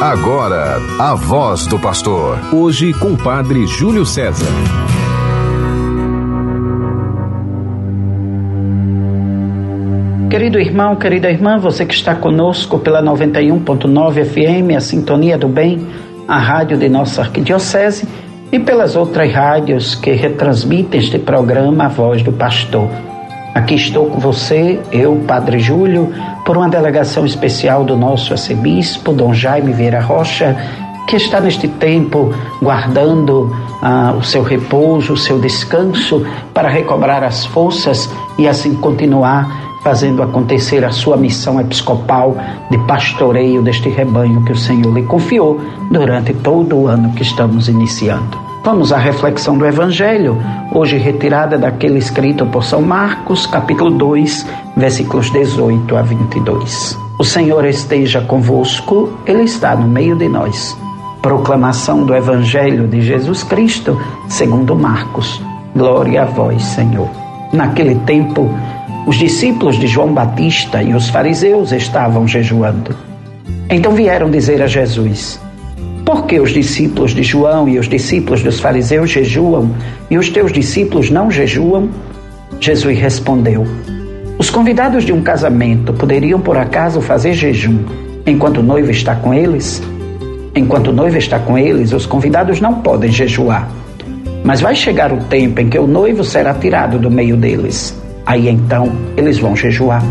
Agora, 0.00 0.78
a 0.98 1.14
voz 1.14 1.66
do 1.66 1.78
pastor. 1.78 2.38
Hoje 2.54 2.94
com 2.94 3.08
o 3.08 3.18
padre 3.18 3.66
Júlio 3.66 4.06
César. 4.06 4.46
Querido 10.30 10.58
irmão, 10.58 10.96
querida 10.96 11.30
irmã, 11.30 11.58
você 11.58 11.84
que 11.84 11.92
está 11.92 12.14
conosco 12.14 12.78
pela 12.78 13.02
91.9 13.02 14.24
FM, 14.24 14.74
a 14.74 14.80
Sintonia 14.80 15.36
do 15.36 15.48
Bem, 15.48 15.86
a 16.26 16.38
rádio 16.38 16.78
de 16.78 16.88
nossa 16.88 17.20
arquidiocese, 17.20 18.08
e 18.50 18.58
pelas 18.58 18.96
outras 18.96 19.30
rádios 19.30 19.94
que 19.94 20.12
retransmitem 20.12 20.98
este 20.98 21.18
programa 21.18 21.84
A 21.84 21.88
Voz 21.88 22.22
do 22.22 22.32
Pastor. 22.32 22.88
Aqui 23.54 23.74
estou 23.74 24.06
com 24.06 24.18
você, 24.18 24.80
eu, 24.92 25.14
Padre 25.26 25.58
Júlio, 25.58 26.10
por 26.50 26.56
uma 26.56 26.68
delegação 26.68 27.24
especial 27.24 27.84
do 27.84 27.96
nosso 27.96 28.32
arcebispo, 28.32 29.12
Dom 29.12 29.32
Jaime 29.32 29.72
Vieira 29.72 30.00
Rocha, 30.00 30.56
que 31.06 31.14
está 31.14 31.40
neste 31.40 31.68
tempo 31.68 32.34
guardando 32.60 33.56
ah, 33.80 34.16
o 34.18 34.24
seu 34.24 34.42
repouso, 34.42 35.12
o 35.12 35.16
seu 35.16 35.38
descanso, 35.38 36.26
para 36.52 36.68
recobrar 36.68 37.22
as 37.22 37.46
forças 37.46 38.10
e 38.36 38.48
assim 38.48 38.74
continuar 38.74 39.78
fazendo 39.84 40.24
acontecer 40.24 40.84
a 40.84 40.90
sua 40.90 41.16
missão 41.16 41.60
episcopal 41.60 42.36
de 42.68 42.78
pastoreio 42.78 43.62
deste 43.62 43.88
rebanho 43.88 44.44
que 44.44 44.50
o 44.50 44.58
Senhor 44.58 44.92
lhe 44.92 45.04
confiou 45.04 45.60
durante 45.88 46.34
todo 46.34 46.76
o 46.76 46.88
ano 46.88 47.12
que 47.12 47.22
estamos 47.22 47.68
iniciando. 47.68 48.50
Vamos 48.62 48.92
à 48.92 48.98
reflexão 48.98 49.56
do 49.56 49.64
Evangelho, 49.64 50.36
hoje 50.70 50.98
retirada 50.98 51.56
daquele 51.56 51.98
escrito 51.98 52.44
por 52.44 52.62
São 52.62 52.82
Marcos, 52.82 53.46
capítulo 53.46 53.90
2, 53.90 54.46
versículos 54.76 55.30
18 55.30 55.96
a 55.96 56.02
22. 56.02 56.98
O 57.18 57.24
Senhor 57.24 57.64
esteja 57.64 58.20
convosco, 58.22 59.12
Ele 59.26 59.42
está 59.42 59.76
no 59.76 59.86
meio 59.86 60.16
de 60.16 60.28
nós. 60.28 60.76
Proclamação 61.20 62.04
do 62.04 62.14
Evangelho 62.14 62.88
de 62.88 63.02
Jesus 63.02 63.42
Cristo, 63.42 64.00
segundo 64.28 64.74
Marcos. 64.74 65.40
Glória 65.76 66.22
a 66.22 66.24
vós, 66.24 66.62
Senhor. 66.62 67.08
Naquele 67.52 67.96
tempo, 68.06 68.48
os 69.06 69.16
discípulos 69.16 69.78
de 69.78 69.86
João 69.86 70.14
Batista 70.14 70.82
e 70.82 70.94
os 70.94 71.08
fariseus 71.08 71.72
estavam 71.72 72.26
jejuando. 72.26 72.94
Então 73.68 73.92
vieram 73.92 74.30
dizer 74.30 74.62
a 74.62 74.66
Jesus: 74.66 75.38
por 76.10 76.26
que 76.26 76.40
os 76.40 76.50
discípulos 76.50 77.14
de 77.14 77.22
João 77.22 77.68
e 77.68 77.78
os 77.78 77.88
discípulos 77.88 78.42
dos 78.42 78.58
fariseus 78.58 79.10
jejuam 79.10 79.70
e 80.10 80.18
os 80.18 80.28
teus 80.28 80.52
discípulos 80.52 81.08
não 81.08 81.30
jejuam? 81.30 81.88
Jesus 82.58 82.98
respondeu: 82.98 83.64
Os 84.40 84.48
convidados 84.48 85.04
de 85.04 85.12
um 85.12 85.20
casamento 85.20 85.92
poderiam 85.92 86.40
por 86.40 86.56
acaso 86.56 87.02
fazer 87.02 87.34
jejum 87.34 87.80
enquanto 88.24 88.60
o 88.60 88.62
noivo 88.62 88.90
está 88.90 89.14
com 89.14 89.34
eles? 89.34 89.82
Enquanto 90.54 90.86
o 90.86 90.92
noivo 90.94 91.18
está 91.18 91.38
com 91.38 91.58
eles, 91.58 91.92
os 91.92 92.06
convidados 92.06 92.58
não 92.58 92.76
podem 92.76 93.12
jejuar. 93.12 93.68
Mas 94.42 94.62
vai 94.62 94.74
chegar 94.74 95.12
o 95.12 95.18
tempo 95.24 95.60
em 95.60 95.68
que 95.68 95.78
o 95.78 95.86
noivo 95.86 96.24
será 96.24 96.54
tirado 96.54 96.98
do 96.98 97.10
meio 97.10 97.36
deles. 97.36 97.94
Aí 98.24 98.48
então 98.48 98.90
eles 99.14 99.38
vão 99.38 99.54
jejuar. 99.54 100.02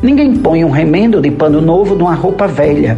Ninguém 0.00 0.36
põe 0.36 0.64
um 0.64 0.70
remendo 0.70 1.20
de 1.20 1.32
pano 1.32 1.60
novo 1.60 1.96
numa 1.96 2.14
roupa 2.14 2.46
velha 2.46 2.96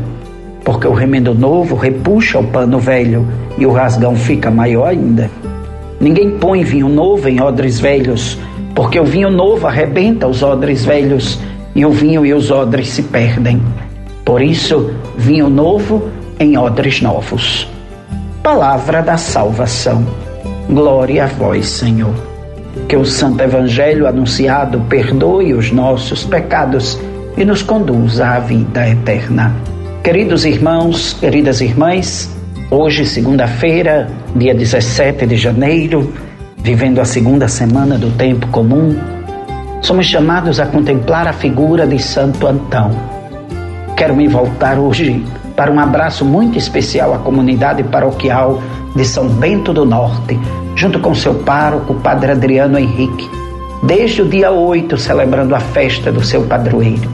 porque 0.63 0.87
o 0.87 0.93
remendo 0.93 1.35
novo 1.35 1.75
repuxa 1.75 2.39
o 2.39 2.47
pano 2.47 2.79
velho 2.79 3.27
e 3.57 3.65
o 3.65 3.73
rasgão 3.73 4.15
fica 4.15 4.51
maior 4.51 4.89
ainda. 4.89 5.31
Ninguém 5.99 6.33
põe 6.33 6.65
vinho 6.65 6.91
novo 6.91 7.31
em 7.31 7.41
odres 7.41 7.81
velhos, 7.81 8.39
porque 8.75 8.99
o 8.99 9.05
vinho 9.05 9.31
novo 9.31 9.67
arrebenta 9.67 10.27
os 10.27 10.43
odres 10.43 10.85
velhos 10.85 11.39
e 11.75 11.85
o 11.85 11.91
vinho 11.91 12.25
e 12.25 12.33
os 12.33 12.51
odres 12.51 12.89
se 12.89 13.03
perdem. 13.03 13.63
Por 14.25 14.43
isso, 14.43 14.91
vinho 15.17 15.49
novo 15.49 16.09
em 16.39 16.57
odres 16.57 17.01
novos. 17.01 17.69
Palavra 18.43 19.03
da 19.03 19.17
salvação. 19.17 20.05
Glória 20.69 21.25
a 21.25 21.27
vós, 21.27 21.69
Senhor. 21.69 22.15
Que 22.89 22.97
o 22.97 23.05
Santo 23.05 23.43
Evangelho 23.43 24.07
anunciado 24.07 24.81
perdoe 24.89 25.53
os 25.53 25.71
nossos 25.71 26.25
pecados 26.25 26.99
e 27.37 27.45
nos 27.45 27.63
conduza 27.63 28.27
à 28.27 28.39
vida 28.39 28.89
eterna. 28.89 29.55
Queridos 30.03 30.45
irmãos, 30.45 31.13
queridas 31.21 31.61
irmãs, 31.61 32.35
hoje, 32.71 33.05
segunda-feira, 33.05 34.09
dia 34.35 34.55
17 34.55 35.27
de 35.27 35.37
janeiro, 35.37 36.13
vivendo 36.63 37.01
a 37.01 37.05
segunda 37.05 37.49
semana 37.49 37.97
do 37.97 38.11
tempo 38.17 38.47
comum, 38.49 38.97
somos 39.83 40.07
chamados 40.07 40.61
a 40.61 40.67
contemplar 40.67 41.27
a 41.27 41.33
figura 41.33 41.87
de 41.87 41.99
Santo 41.99 42.47
Antão. 42.47 42.91
Quero 43.97 44.15
me 44.15 44.29
voltar 44.29 44.79
hoje 44.79 45.25
para 45.57 45.71
um 45.71 45.81
abraço 45.81 46.25
muito 46.25 46.59
especial 46.59 47.15
à 47.15 47.19
comunidade 47.19 47.83
paroquial 47.85 48.63
de 48.95 49.05
São 49.05 49.29
Bento 49.29 49.73
do 49.73 49.85
Norte, 49.85 50.39
junto 50.75 51.01
com 51.01 51.15
seu 51.15 51.35
pároco, 51.35 51.95
Padre 51.95 52.33
Adriano 52.33 52.79
Henrique, 52.79 53.29
desde 53.83 54.23
o 54.23 54.29
dia 54.29 54.51
8, 54.51 54.97
celebrando 54.97 55.55
a 55.55 55.61
festa 55.61 56.13
do 56.13 56.23
seu 56.23 56.43
padroeiro 56.43 57.11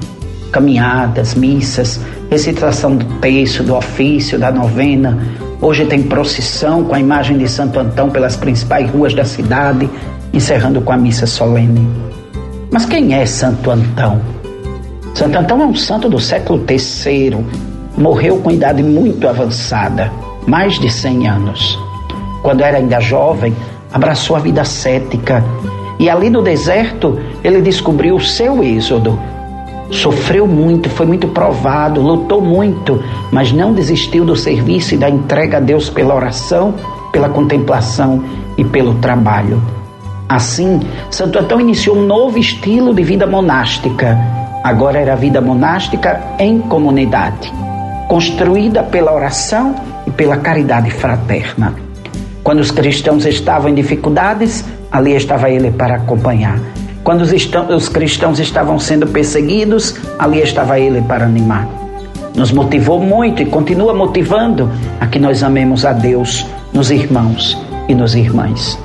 caminhadas, 0.57 1.35
missas, 1.35 2.01
recitação 2.31 2.97
do 2.97 3.05
texto, 3.21 3.63
do 3.63 3.75
ofício, 3.75 4.39
da 4.39 4.51
novena. 4.51 5.19
Hoje 5.61 5.87
tem 5.87 6.03
procissão 6.03 6.85
com 6.85 6.95
a 6.95 7.01
imagem 7.01 7.39
de 7.39 7.49
Santo 7.49 7.79
Antão 7.79 8.11
pelas 8.11 8.37
principais 8.37 8.91
ruas 8.91 9.15
da 9.15 9.25
cidade, 9.25 9.89
encerrando 10.33 10.81
com 10.81 10.93
a 10.93 10.97
missa 10.97 11.27
solene. 11.27 11.87
Mas 12.71 12.85
quem 12.85 13.15
é 13.15 13.25
Santo 13.25 13.71
Antão? 13.71 14.21
Santo 15.15 15.39
Antão 15.39 15.63
é 15.63 15.67
um 15.67 15.75
santo 15.75 16.09
do 16.09 16.21
século 16.21 16.65
III. 16.69 17.45
Morreu 17.97 18.39
com 18.39 18.51
idade 18.51 18.83
muito 18.83 19.27
avançada, 19.27 20.13
mais 20.47 20.79
de 20.79 20.91
100 20.91 21.29
anos. 21.29 21.79
Quando 22.43 22.63
era 22.63 22.77
ainda 22.77 23.01
jovem, 23.01 23.57
abraçou 23.93 24.37
a 24.37 24.41
vida 24.41 24.65
cética 24.65 25.43
e 25.99 26.11
ali 26.11 26.29
no 26.29 26.43
deserto 26.43 27.19
ele 27.43 27.63
descobriu 27.63 28.17
o 28.17 28.21
seu 28.21 28.63
êxodo 28.63 29.19
Sofreu 29.91 30.47
muito, 30.47 30.91
foi 30.91 31.07
muito 31.07 31.29
provado, 31.29 32.01
lutou 32.01 32.41
muito, 32.41 33.03
mas 33.31 33.53
não 33.53 33.73
desistiu 33.73 34.25
do 34.25 34.35
serviço 34.35 34.95
e 34.95 34.99
da 34.99 35.09
entrega 35.09 35.59
a 35.59 35.61
Deus 35.61 35.89
pela 35.89 36.15
oração, 36.15 36.75
pela 37.13 37.29
contemplação 37.29 38.23
e 38.59 38.65
pelo 38.65 38.95
trabalho. 38.95 39.63
Assim, 40.29 40.81
Santo 41.11 41.39
Antão 41.39 41.61
iniciou 41.61 41.97
um 41.97 42.05
novo 42.05 42.37
estilo 42.37 42.93
de 42.93 43.03
vida 43.05 43.27
monástica. 43.27 44.19
Agora 44.65 44.99
era 44.99 45.13
a 45.13 45.17
vida 45.17 45.41
monástica 45.41 46.21
em 46.39 46.59
comunidade, 46.59 47.53
construída 48.09 48.83
pela 48.83 49.15
oração 49.15 49.75
e 50.05 50.11
pela 50.11 50.37
caridade 50.37 50.91
fraterna. 50.91 51.75
Quando 52.43 52.59
os 52.59 52.73
cristãos 52.73 53.25
estavam 53.25 53.71
em 53.71 53.75
dificuldades, 53.75 54.65
ali 54.91 55.15
estava 55.15 55.49
ele 55.49 55.71
para 55.71 55.97
acompanhar. 55.97 56.59
Quando 57.07 57.21
os, 57.21 57.31
os 57.31 57.89
cristãos 57.89 58.41
estavam 58.41 58.81
sendo 58.81 59.07
perseguidos, 59.07 59.95
ali 60.19 60.43
estava 60.43 60.81
ele 60.81 61.01
para 61.03 61.25
animar. 61.25 61.69
Nos 62.35 62.51
motivou 62.51 62.99
muito 62.99 63.41
e 63.41 63.47
continua 63.47 63.95
motivando 63.95 64.69
a 64.99 65.07
que 65.07 65.17
nós 65.17 65.45
amemos 65.45 65.85
a 65.85 65.93
Deus 65.93 66.45
nos 66.73 66.91
irmãos 66.91 67.57
e 67.89 67.95
nos 67.95 68.17
irmãs. 68.17 68.77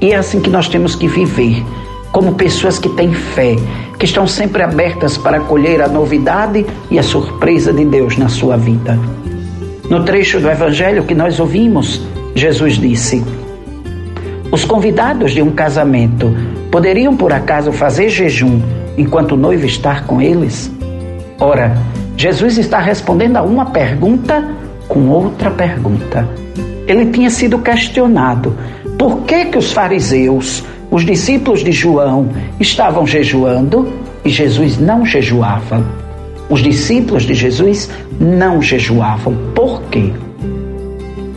E 0.00 0.10
é 0.10 0.16
assim 0.16 0.40
que 0.40 0.50
nós 0.50 0.68
temos 0.68 0.96
que 0.96 1.06
viver, 1.06 1.64
como 2.10 2.34
pessoas 2.34 2.76
que 2.76 2.88
têm 2.88 3.14
fé, 3.14 3.54
que 4.00 4.04
estão 4.04 4.26
sempre 4.26 4.64
abertas 4.64 5.16
para 5.16 5.36
acolher 5.36 5.80
a 5.80 5.86
novidade 5.86 6.66
e 6.90 6.98
a 6.98 7.04
surpresa 7.04 7.72
de 7.72 7.84
Deus 7.84 8.16
na 8.16 8.28
sua 8.28 8.56
vida. 8.56 8.98
No 9.88 10.02
trecho 10.02 10.40
do 10.40 10.50
Evangelho 10.50 11.04
que 11.04 11.14
nós 11.14 11.38
ouvimos, 11.38 12.00
Jesus 12.34 12.78
disse: 12.78 13.24
Os 14.50 14.64
convidados 14.64 15.30
de 15.30 15.40
um 15.40 15.52
casamento 15.52 16.34
Poderiam 16.70 17.16
por 17.16 17.32
acaso 17.32 17.72
fazer 17.72 18.08
jejum 18.08 18.62
enquanto 18.96 19.32
o 19.32 19.36
noivo 19.36 19.66
está 19.66 20.02
com 20.02 20.22
eles? 20.22 20.70
Ora, 21.40 21.76
Jesus 22.16 22.58
está 22.58 22.78
respondendo 22.78 23.38
a 23.38 23.42
uma 23.42 23.66
pergunta 23.66 24.46
com 24.86 25.08
outra 25.08 25.50
pergunta. 25.50 26.28
Ele 26.86 27.06
tinha 27.06 27.28
sido 27.28 27.58
questionado 27.58 28.56
por 28.96 29.22
que 29.22 29.46
que 29.46 29.58
os 29.58 29.72
fariseus, 29.72 30.62
os 30.92 31.04
discípulos 31.04 31.64
de 31.64 31.72
João, 31.72 32.28
estavam 32.60 33.04
jejuando 33.04 33.92
e 34.24 34.28
Jesus 34.28 34.78
não 34.78 35.04
jejuava. 35.04 35.84
Os 36.48 36.62
discípulos 36.62 37.24
de 37.24 37.34
Jesus 37.34 37.90
não 38.20 38.62
jejuavam. 38.62 39.34
Por 39.56 39.82
quê? 39.90 40.12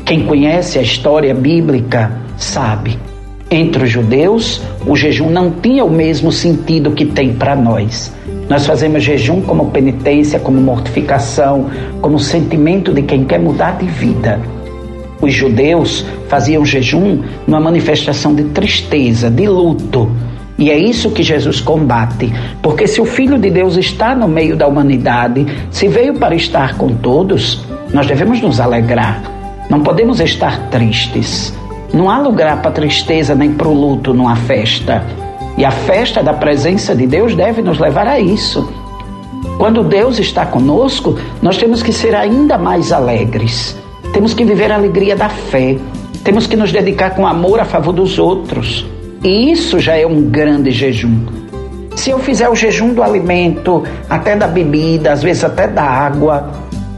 Quem 0.05 0.27
conhece 0.27 0.77
a 0.77 0.81
história 0.83 1.33
bíblica 1.33 2.11
sabe 2.37 2.99
entre 3.53 3.83
os 3.83 3.89
judeus, 3.89 4.61
o 4.85 4.95
jejum 4.95 5.29
não 5.29 5.51
tinha 5.51 5.85
o 5.85 5.91
mesmo 5.91 6.31
sentido 6.31 6.91
que 6.91 7.05
tem 7.05 7.33
para 7.33 7.55
nós. 7.55 8.11
Nós 8.49 8.65
fazemos 8.65 9.03
jejum 9.03 9.41
como 9.41 9.71
penitência, 9.71 10.39
como 10.39 10.59
mortificação, 10.59 11.67
como 12.01 12.19
sentimento 12.19 12.93
de 12.93 13.01
quem 13.03 13.23
quer 13.23 13.39
mudar 13.39 13.77
de 13.77 13.85
vida. 13.85 14.39
Os 15.21 15.33
judeus 15.33 16.05
faziam 16.27 16.65
jejum 16.65 17.21
numa 17.47 17.59
manifestação 17.59 18.35
de 18.35 18.43
tristeza, 18.45 19.29
de 19.29 19.47
luto. 19.47 20.11
E 20.57 20.69
é 20.69 20.77
isso 20.77 21.11
que 21.11 21.23
Jesus 21.23 21.59
combate, 21.59 22.31
porque 22.61 22.87
se 22.87 23.01
o 23.01 23.05
Filho 23.05 23.39
de 23.39 23.49
Deus 23.49 23.75
está 23.77 24.13
no 24.15 24.27
meio 24.27 24.55
da 24.55 24.67
humanidade, 24.67 25.45
se 25.71 25.87
veio 25.87 26.13
para 26.15 26.35
estar 26.35 26.77
com 26.77 26.89
todos, 26.89 27.65
Nós 27.93 28.07
devemos 28.07 28.41
nos 28.41 28.59
alegrar. 28.59 29.21
Não 29.69 29.81
podemos 29.81 30.19
estar 30.19 30.69
tristes. 30.71 31.53
Não 31.93 32.09
há 32.09 32.17
lugar 32.17 32.59
para 32.59 32.71
tristeza 32.71 33.35
nem 33.35 33.53
para 33.53 33.67
o 33.67 33.73
luto 33.73 34.15
numa 34.15 34.35
festa. 34.35 35.05
E 35.55 35.63
a 35.63 35.69
festa 35.69 36.23
da 36.23 36.33
presença 36.33 36.95
de 36.95 37.05
Deus 37.05 37.35
deve 37.35 37.61
nos 37.61 37.77
levar 37.77 38.07
a 38.07 38.19
isso. 38.19 38.67
Quando 39.59 39.83
Deus 39.83 40.17
está 40.17 40.43
conosco, 40.43 41.15
nós 41.39 41.57
temos 41.57 41.83
que 41.83 41.93
ser 41.93 42.15
ainda 42.15 42.57
mais 42.57 42.91
alegres. 42.91 43.77
Temos 44.11 44.33
que 44.33 44.43
viver 44.43 44.71
a 44.71 44.75
alegria 44.75 45.15
da 45.15 45.29
fé. 45.29 45.77
Temos 46.23 46.47
que 46.47 46.55
nos 46.55 46.71
dedicar 46.71 47.11
com 47.11 47.27
amor 47.27 47.59
a 47.59 47.65
favor 47.65 47.93
dos 47.93 48.17
outros. 48.17 48.87
E 49.23 49.51
isso 49.51 49.79
já 49.79 49.95
é 49.95 50.07
um 50.07 50.23
grande 50.23 50.71
jejum. 50.71 51.27
Se 51.95 52.09
eu 52.09 52.17
fizer 52.17 52.49
o 52.49 52.55
jejum 52.55 52.91
do 52.95 53.03
alimento, 53.03 53.83
até 54.09 54.35
da 54.35 54.47
bebida, 54.47 55.13
às 55.13 55.21
vezes 55.21 55.43
até 55.43 55.67
da 55.67 55.83
água, 55.83 56.49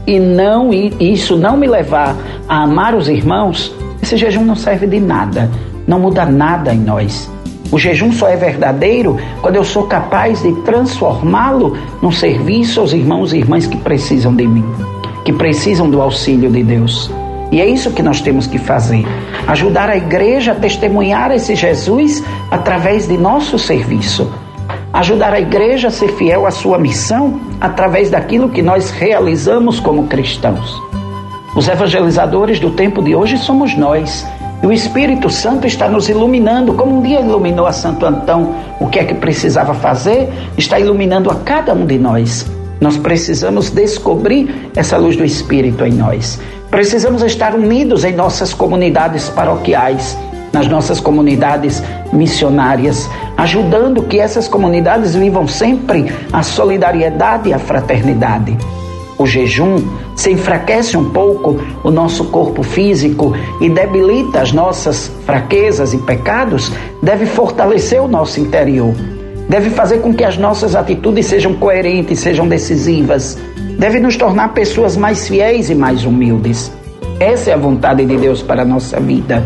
e 0.06 0.18
não 0.18 0.72
isso 0.72 1.36
não 1.36 1.58
me 1.58 1.66
levar 1.66 2.16
a 2.48 2.62
amar 2.62 2.94
os 2.94 3.08
irmãos, 3.08 3.75
esse 4.02 4.16
jejum 4.16 4.44
não 4.44 4.56
serve 4.56 4.86
de 4.86 5.00
nada, 5.00 5.50
não 5.86 6.00
muda 6.00 6.24
nada 6.24 6.72
em 6.72 6.78
nós. 6.78 7.30
O 7.70 7.78
jejum 7.78 8.12
só 8.12 8.28
é 8.28 8.36
verdadeiro 8.36 9.16
quando 9.42 9.56
eu 9.56 9.64
sou 9.64 9.84
capaz 9.84 10.42
de 10.42 10.52
transformá-lo 10.62 11.76
num 12.00 12.12
serviço 12.12 12.80
aos 12.80 12.92
irmãos 12.92 13.32
e 13.32 13.38
irmãs 13.38 13.66
que 13.66 13.76
precisam 13.76 14.34
de 14.34 14.46
mim, 14.46 14.64
que 15.24 15.32
precisam 15.32 15.90
do 15.90 16.00
auxílio 16.00 16.50
de 16.50 16.62
Deus. 16.62 17.10
E 17.50 17.60
é 17.60 17.66
isso 17.66 17.90
que 17.90 18.02
nós 18.02 18.20
temos 18.20 18.46
que 18.46 18.58
fazer: 18.58 19.04
ajudar 19.46 19.88
a 19.88 19.96
igreja 19.96 20.52
a 20.52 20.54
testemunhar 20.54 21.30
esse 21.32 21.54
Jesus 21.54 22.22
através 22.50 23.08
de 23.08 23.16
nosso 23.16 23.58
serviço. 23.58 24.30
Ajudar 24.92 25.34
a 25.34 25.40
igreja 25.40 25.88
a 25.88 25.90
ser 25.90 26.08
fiel 26.12 26.46
à 26.46 26.50
sua 26.50 26.78
missão 26.78 27.40
através 27.60 28.10
daquilo 28.10 28.48
que 28.48 28.62
nós 28.62 28.90
realizamos 28.90 29.78
como 29.78 30.06
cristãos. 30.06 30.85
Os 31.56 31.68
evangelizadores 31.68 32.60
do 32.60 32.72
tempo 32.72 33.02
de 33.02 33.14
hoje 33.14 33.38
somos 33.38 33.74
nós. 33.74 34.26
E 34.62 34.66
o 34.66 34.72
Espírito 34.72 35.30
Santo 35.30 35.66
está 35.66 35.88
nos 35.88 36.06
iluminando, 36.06 36.74
como 36.74 36.98
um 36.98 37.00
dia 37.00 37.18
iluminou 37.18 37.66
a 37.66 37.72
Santo 37.72 38.04
Antão 38.04 38.54
o 38.78 38.88
que 38.88 38.98
é 38.98 39.04
que 39.04 39.14
precisava 39.14 39.72
fazer, 39.72 40.28
está 40.58 40.78
iluminando 40.78 41.30
a 41.30 41.34
cada 41.36 41.72
um 41.72 41.86
de 41.86 41.98
nós. 41.98 42.44
Nós 42.78 42.98
precisamos 42.98 43.70
descobrir 43.70 44.70
essa 44.76 44.98
luz 44.98 45.16
do 45.16 45.24
Espírito 45.24 45.82
em 45.86 45.92
nós. 45.92 46.38
Precisamos 46.70 47.22
estar 47.22 47.54
unidos 47.54 48.04
em 48.04 48.14
nossas 48.14 48.52
comunidades 48.52 49.30
paroquiais, 49.30 50.14
nas 50.52 50.68
nossas 50.68 51.00
comunidades 51.00 51.82
missionárias, 52.12 53.08
ajudando 53.34 54.02
que 54.02 54.20
essas 54.20 54.46
comunidades 54.46 55.14
vivam 55.14 55.48
sempre 55.48 56.12
a 56.30 56.42
solidariedade 56.42 57.48
e 57.48 57.54
a 57.54 57.58
fraternidade. 57.58 58.58
O 59.18 59.26
jejum 59.26 59.76
se 60.14 60.30
enfraquece 60.30 60.96
um 60.96 61.10
pouco 61.10 61.58
o 61.82 61.90
nosso 61.90 62.24
corpo 62.26 62.62
físico 62.62 63.32
e 63.60 63.68
debilita 63.68 64.40
as 64.40 64.52
nossas 64.52 65.10
fraquezas 65.24 65.94
e 65.94 65.98
pecados, 65.98 66.70
deve 67.02 67.24
fortalecer 67.24 68.02
o 68.02 68.08
nosso 68.08 68.40
interior. 68.40 68.94
Deve 69.48 69.70
fazer 69.70 69.98
com 69.98 70.12
que 70.12 70.24
as 70.24 70.36
nossas 70.36 70.74
atitudes 70.74 71.26
sejam 71.26 71.54
coerentes, 71.54 72.20
sejam 72.20 72.46
decisivas. 72.46 73.38
Deve 73.78 74.00
nos 74.00 74.16
tornar 74.16 74.52
pessoas 74.52 74.96
mais 74.96 75.28
fiéis 75.28 75.70
e 75.70 75.74
mais 75.74 76.04
humildes. 76.04 76.72
Essa 77.18 77.50
é 77.50 77.54
a 77.54 77.58
vontade 77.58 78.04
de 78.04 78.16
Deus 78.16 78.42
para 78.42 78.62
a 78.62 78.64
nossa 78.66 79.00
vida. 79.00 79.42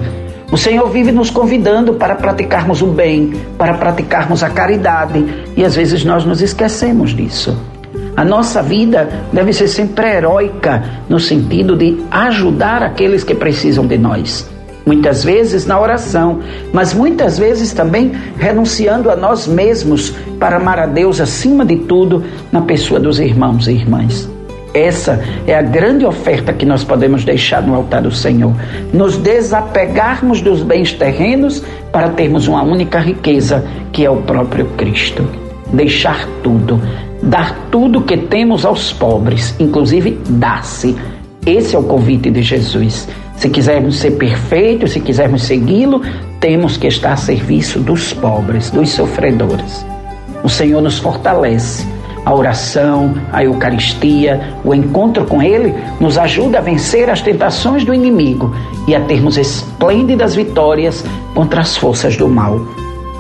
O 0.50 0.56
Senhor 0.56 0.88
vive 0.90 1.12
nos 1.12 1.30
convidando 1.30 1.94
para 1.94 2.16
praticarmos 2.16 2.82
o 2.82 2.86
bem, 2.86 3.34
para 3.56 3.74
praticarmos 3.74 4.42
a 4.42 4.50
caridade, 4.50 5.24
e 5.56 5.64
às 5.64 5.76
vezes 5.76 6.04
nós 6.04 6.24
nos 6.24 6.42
esquecemos 6.42 7.14
disso. 7.14 7.56
A 8.16 8.24
nossa 8.24 8.62
vida 8.62 9.08
deve 9.32 9.52
ser 9.52 9.68
sempre 9.68 10.06
heróica 10.06 10.82
no 11.08 11.18
sentido 11.18 11.76
de 11.76 11.98
ajudar 12.10 12.82
aqueles 12.82 13.24
que 13.24 13.34
precisam 13.34 13.86
de 13.86 13.96
nós. 13.96 14.48
Muitas 14.84 15.22
vezes 15.22 15.66
na 15.66 15.78
oração, 15.78 16.40
mas 16.72 16.92
muitas 16.92 17.38
vezes 17.38 17.72
também 17.72 18.12
renunciando 18.36 19.10
a 19.10 19.16
nós 19.16 19.46
mesmos 19.46 20.10
para 20.38 20.56
amar 20.56 20.78
a 20.78 20.86
Deus 20.86 21.20
acima 21.20 21.64
de 21.64 21.76
tudo 21.76 22.24
na 22.50 22.62
pessoa 22.62 22.98
dos 22.98 23.20
irmãos 23.20 23.68
e 23.68 23.72
irmãs. 23.72 24.28
Essa 24.72 25.22
é 25.46 25.54
a 25.54 25.62
grande 25.62 26.04
oferta 26.04 26.52
que 26.52 26.64
nós 26.64 26.84
podemos 26.84 27.24
deixar 27.24 27.62
no 27.62 27.74
altar 27.74 28.02
do 28.02 28.12
Senhor. 28.12 28.54
Nos 28.92 29.16
desapegarmos 29.16 30.40
dos 30.40 30.62
bens 30.62 30.92
terrenos 30.92 31.62
para 31.92 32.10
termos 32.10 32.46
uma 32.46 32.62
única 32.62 33.00
riqueza, 33.00 33.64
que 33.92 34.04
é 34.04 34.10
o 34.10 34.18
próprio 34.18 34.66
Cristo. 34.76 35.39
Deixar 35.72 36.26
tudo, 36.42 36.80
dar 37.22 37.68
tudo 37.70 38.02
que 38.02 38.16
temos 38.16 38.64
aos 38.64 38.92
pobres, 38.92 39.54
inclusive 39.58 40.18
dar-se. 40.28 40.96
Esse 41.46 41.74
é 41.74 41.78
o 41.78 41.82
convite 41.82 42.30
de 42.30 42.42
Jesus. 42.42 43.08
Se 43.36 43.48
quisermos 43.48 43.98
ser 43.98 44.12
perfeitos, 44.12 44.92
se 44.92 45.00
quisermos 45.00 45.44
segui-lo, 45.44 46.02
temos 46.40 46.76
que 46.76 46.86
estar 46.86 47.12
a 47.12 47.16
serviço 47.16 47.80
dos 47.80 48.12
pobres, 48.12 48.70
dos 48.70 48.90
sofredores. 48.90 49.84
O 50.42 50.48
Senhor 50.48 50.82
nos 50.82 50.98
fortalece. 50.98 51.86
A 52.24 52.34
oração, 52.34 53.14
a 53.32 53.42
Eucaristia, 53.42 54.54
o 54.62 54.74
encontro 54.74 55.24
com 55.24 55.42
Ele 55.42 55.74
nos 55.98 56.18
ajuda 56.18 56.58
a 56.58 56.60
vencer 56.60 57.08
as 57.08 57.22
tentações 57.22 57.82
do 57.82 57.94
inimigo 57.94 58.54
e 58.86 58.94
a 58.94 59.00
termos 59.00 59.38
esplêndidas 59.38 60.34
vitórias 60.34 61.02
contra 61.34 61.62
as 61.62 61.78
forças 61.78 62.18
do 62.18 62.28
mal. 62.28 62.60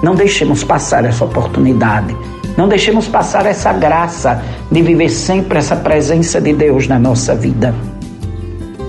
Não 0.02 0.14
deixemos 0.14 0.62
passar 0.62 1.06
essa 1.06 1.24
oportunidade. 1.24 2.14
Não 2.60 2.68
deixemos 2.68 3.08
passar 3.08 3.46
essa 3.46 3.72
graça 3.72 4.42
de 4.70 4.82
viver 4.82 5.08
sempre 5.08 5.56
essa 5.56 5.74
presença 5.74 6.38
de 6.38 6.52
Deus 6.52 6.86
na 6.86 6.98
nossa 6.98 7.34
vida. 7.34 7.74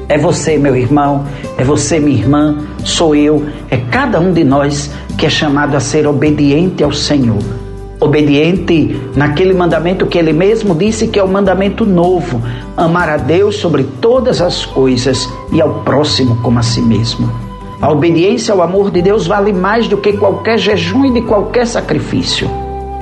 É 0.09 0.17
você, 0.17 0.57
meu 0.57 0.75
irmão, 0.75 1.25
é 1.57 1.63
você, 1.63 1.97
minha 1.97 2.19
irmã, 2.19 2.57
sou 2.83 3.15
eu, 3.15 3.45
é 3.69 3.77
cada 3.77 4.19
um 4.19 4.33
de 4.33 4.43
nós 4.43 4.91
que 5.17 5.25
é 5.25 5.29
chamado 5.29 5.77
a 5.77 5.79
ser 5.79 6.05
obediente 6.05 6.83
ao 6.83 6.91
Senhor. 6.91 7.41
Obediente 7.97 8.99
naquele 9.15 9.53
mandamento 9.53 10.05
que 10.05 10.17
ele 10.17 10.33
mesmo 10.33 10.75
disse 10.75 11.07
que 11.07 11.17
é 11.17 11.23
o 11.23 11.29
mandamento 11.29 11.85
novo: 11.85 12.41
amar 12.75 13.07
a 13.07 13.15
Deus 13.15 13.55
sobre 13.55 13.85
todas 14.01 14.41
as 14.41 14.65
coisas 14.65 15.29
e 15.53 15.61
ao 15.61 15.75
próximo 15.85 16.35
como 16.41 16.59
a 16.59 16.61
si 16.61 16.81
mesmo. 16.81 17.31
A 17.81 17.89
obediência 17.89 18.53
ao 18.53 18.61
amor 18.61 18.91
de 18.91 19.01
Deus 19.01 19.27
vale 19.27 19.53
mais 19.53 19.87
do 19.87 19.95
que 19.95 20.11
qualquer 20.11 20.57
jejum 20.57 21.05
e 21.05 21.13
de 21.13 21.21
qualquer 21.21 21.65
sacrifício. 21.65 22.51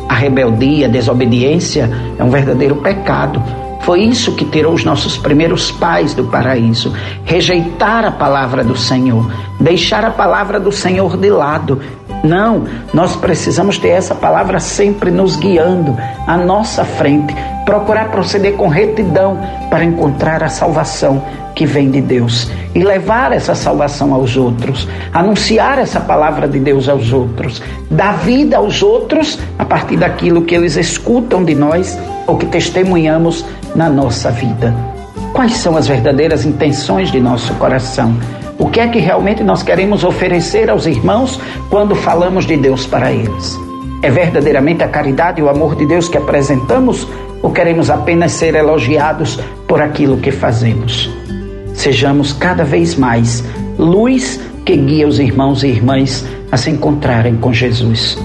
A 0.10 0.16
rebeldia, 0.16 0.88
a 0.88 0.90
desobediência 0.90 1.88
é 2.18 2.24
um 2.24 2.32
verdadeiro 2.32 2.78
pecado. 2.78 3.42
Foi 3.82 4.02
isso 4.02 4.36
que 4.36 4.44
tirou 4.44 4.74
os 4.74 4.84
nossos 4.84 5.18
primeiros 5.18 5.72
pais 5.72 6.16
do 6.16 6.24
paraíso. 6.26 6.92
Rejeitar 7.24 8.04
a 8.04 8.12
palavra 8.12 8.64
do 8.64 8.76
Senhor, 8.76 9.32
deixar 9.60 10.04
a 10.04 10.10
palavra 10.12 10.60
do 10.60 10.72
Senhor 10.72 11.16
de 11.16 11.30
lado. 11.30 11.80
Não, 12.24 12.66
nós 12.92 13.16
precisamos 13.16 13.78
ter 13.78 13.90
essa 13.90 14.16
palavra 14.16 14.60
sempre 14.60 15.12
nos 15.12 15.38
guiando 15.38 15.96
à 16.28 16.36
nossa 16.36 16.84
frente, 16.84 17.34
procurar 17.64 18.12
proceder 18.12 18.54
com 18.54 18.68
retidão 18.68 19.40
para 19.70 19.86
encontrar 19.86 20.44
a 20.44 20.50
salvação 20.50 21.24
que 21.56 21.66
vem 21.66 21.90
de 21.90 22.02
Deus 22.02 22.50
e 22.74 22.84
levar 22.84 23.32
essa 23.32 23.56
salvação 23.56 24.14
aos 24.14 24.38
outros, 24.38 24.88
anunciar 25.14 25.80
essa 25.80 26.00
palavra 26.00 26.48
de 26.48 26.60
Deus 26.60 26.88
aos 26.88 27.12
outros, 27.12 27.62
dar 27.90 28.18
vida 28.20 28.58
aos 28.58 28.84
outros 28.84 29.40
a 29.58 29.66
partir 29.66 29.98
daquilo 29.98 30.44
que 30.44 30.56
eles 30.56 30.76
escutam 30.76 31.44
de 31.44 31.56
nós 31.56 31.98
ou 32.28 32.38
que 32.38 32.46
testemunhamos 32.46 33.46
na 33.76 33.90
nossa 33.90 34.30
vida. 34.32 34.74
Quais 35.34 35.58
são 35.58 35.78
as 35.78 35.88
verdadeiras 35.88 36.46
intenções 36.46 37.12
de 37.12 37.20
nosso 37.20 37.54
coração? 37.56 38.16
O 38.58 38.70
que 38.70 38.80
é 38.80 38.88
que 38.88 39.00
realmente 39.00 39.44
nós 39.44 39.64
queremos 39.64 40.04
oferecer 40.04 40.70
aos 40.70 40.86
irmãos 40.86 41.40
quando 41.70 41.96
falamos 41.96 42.46
de 42.46 42.58
Deus 42.58 42.86
para 42.86 43.12
eles? 43.12 43.58
É 44.02 44.10
verdadeiramente 44.10 44.84
a 44.84 44.88
caridade 44.88 45.40
e 45.40 45.44
o 45.44 45.50
amor 45.50 45.76
de 45.76 45.86
Deus 45.86 46.08
que 46.08 46.18
apresentamos 46.18 47.08
ou 47.42 47.52
queremos 47.52 47.90
apenas 47.90 48.34
ser 48.34 48.56
elogiados 48.56 49.40
por 49.68 49.82
aquilo 49.82 50.18
que 50.18 50.32
fazemos? 50.32 51.10
Sejamos 51.80 52.34
cada 52.34 52.66
vez 52.66 52.96
mais 52.96 53.42
luz 53.78 54.38
que 54.66 54.76
guia 54.76 55.08
os 55.08 55.18
irmãos 55.18 55.64
e 55.64 55.68
irmãs 55.68 56.26
a 56.52 56.58
se 56.58 56.70
encontrarem 56.70 57.38
com 57.38 57.54
Jesus. 57.54 58.18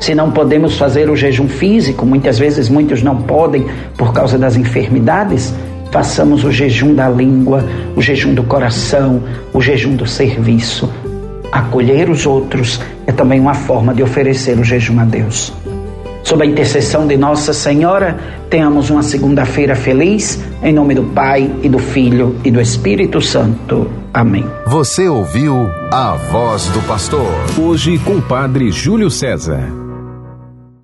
Se 0.00 0.14
não 0.14 0.30
podemos 0.30 0.78
fazer 0.78 1.10
o 1.10 1.14
jejum 1.14 1.46
físico, 1.46 2.06
muitas 2.06 2.38
vezes 2.38 2.70
muitos 2.70 3.02
não 3.02 3.16
podem 3.16 3.66
por 3.98 4.14
causa 4.14 4.38
das 4.38 4.56
enfermidades, 4.56 5.54
façamos 5.90 6.42
o 6.42 6.50
jejum 6.50 6.94
da 6.94 7.08
língua, 7.08 7.62
o 7.94 8.00
jejum 8.00 8.32
do 8.32 8.44
coração, 8.44 9.22
o 9.52 9.60
jejum 9.60 9.94
do 9.94 10.06
serviço. 10.06 10.90
Acolher 11.52 12.08
os 12.08 12.24
outros 12.24 12.80
é 13.06 13.12
também 13.12 13.38
uma 13.38 13.54
forma 13.54 13.94
de 13.94 14.02
oferecer 14.02 14.58
o 14.58 14.64
jejum 14.64 14.98
a 14.98 15.04
Deus. 15.04 15.52
Sob 16.22 16.42
a 16.42 16.46
intercessão 16.46 17.06
de 17.06 17.18
Nossa 17.18 17.52
Senhora, 17.52 18.16
tenhamos 18.48 18.88
uma 18.88 19.02
segunda-feira 19.02 19.74
feliz, 19.74 20.42
em 20.62 20.72
nome 20.72 20.94
do 20.94 21.02
Pai 21.02 21.50
e 21.62 21.68
do 21.68 21.78
Filho 21.78 22.36
e 22.44 22.50
do 22.50 22.60
Espírito 22.60 23.20
Santo. 23.20 23.90
Amém. 24.14 24.44
Você 24.66 25.08
ouviu 25.08 25.68
a 25.90 26.14
voz 26.30 26.66
do 26.66 26.80
pastor. 26.82 27.32
Hoje 27.58 27.98
com 27.98 28.16
o 28.16 28.22
Padre 28.22 28.70
Júlio 28.70 29.10
César. 29.10 29.81